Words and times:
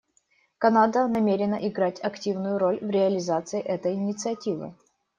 Канада 0.57 1.07
намерена 1.07 1.53
играть 1.57 1.99
активную 2.03 2.57
роль 2.57 2.79
в 2.79 2.89
реализации 2.89 3.61
этой 3.61 3.93
инициативы. 3.93 4.73